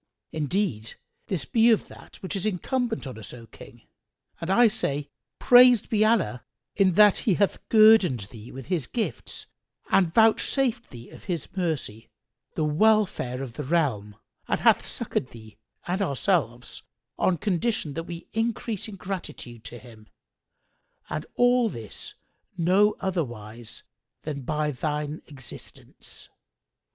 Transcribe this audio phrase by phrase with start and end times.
[0.31, 0.95] Indeed,
[1.27, 3.83] this be of that which is incumbent on us, O King,
[4.39, 6.43] and I say, Praised be Allah
[6.73, 9.45] in that He hath guerdoned thee with His gifts
[9.91, 12.09] and vouchsafed thee of His mercy,
[12.55, 14.15] the welfare of the realm;
[14.47, 16.81] and hath succoured thee and ourselves,
[17.19, 20.07] on condition that we increase in gratitude to Him;
[21.11, 22.15] and all this
[22.57, 23.83] no otherwise
[24.23, 26.29] than by thine existence!